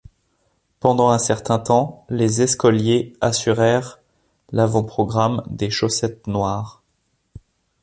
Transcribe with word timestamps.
Pendant 0.79 1.09
un 1.09 1.19
certain 1.19 1.59
temps, 1.59 2.07
les 2.09 2.41
Escoliers 2.41 3.13
assurèrent 3.21 3.99
l'avant-programme 4.51 5.43
des 5.47 5.69
Chaussettes 5.69 6.25
Noires. 6.25 6.81